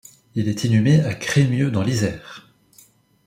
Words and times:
Il 0.33 0.47
est 0.49 0.63
inhumé 0.63 0.99
à 1.01 1.13
Crémieu 1.13 1.69
dans 1.69 1.83
l'Isère. 1.83 2.51